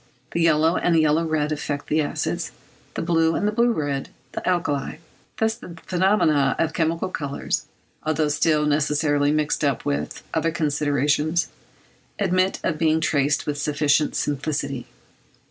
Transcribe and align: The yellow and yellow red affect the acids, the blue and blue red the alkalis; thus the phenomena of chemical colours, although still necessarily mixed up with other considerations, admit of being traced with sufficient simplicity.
The 0.31 0.41
yellow 0.41 0.77
and 0.77 0.99
yellow 0.99 1.23
red 1.27 1.51
affect 1.51 1.85
the 1.85 2.01
acids, 2.01 2.51
the 2.95 3.03
blue 3.03 3.35
and 3.35 3.55
blue 3.55 3.71
red 3.71 4.09
the 4.31 4.41
alkalis; 4.49 4.97
thus 5.37 5.53
the 5.53 5.77
phenomena 5.85 6.55
of 6.57 6.73
chemical 6.73 7.09
colours, 7.09 7.67
although 8.03 8.29
still 8.29 8.65
necessarily 8.65 9.31
mixed 9.31 9.63
up 9.63 9.85
with 9.85 10.23
other 10.33 10.49
considerations, 10.49 11.49
admit 12.17 12.59
of 12.63 12.79
being 12.79 12.99
traced 12.99 13.45
with 13.45 13.59
sufficient 13.61 14.15
simplicity. 14.15 14.87